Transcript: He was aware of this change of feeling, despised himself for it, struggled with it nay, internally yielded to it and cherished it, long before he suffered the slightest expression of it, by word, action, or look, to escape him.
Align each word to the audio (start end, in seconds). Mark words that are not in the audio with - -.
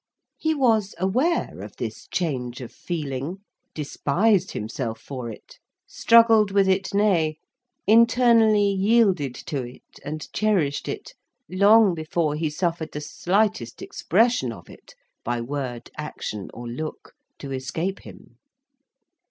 He 0.39 0.55
was 0.55 0.95
aware 0.97 1.59
of 1.61 1.75
this 1.75 2.07
change 2.07 2.59
of 2.59 2.71
feeling, 2.71 3.41
despised 3.75 4.49
himself 4.53 4.99
for 4.99 5.29
it, 5.29 5.59
struggled 5.85 6.49
with 6.49 6.67
it 6.67 6.91
nay, 6.91 7.37
internally 7.85 8.65
yielded 8.67 9.35
to 9.35 9.61
it 9.61 9.99
and 10.03 10.27
cherished 10.33 10.87
it, 10.87 11.13
long 11.47 11.93
before 11.93 12.33
he 12.33 12.49
suffered 12.49 12.93
the 12.93 12.99
slightest 13.01 13.83
expression 13.83 14.51
of 14.51 14.71
it, 14.71 14.95
by 15.23 15.39
word, 15.39 15.91
action, 15.97 16.49
or 16.51 16.67
look, 16.67 17.13
to 17.37 17.51
escape 17.51 17.99
him. 17.99 18.37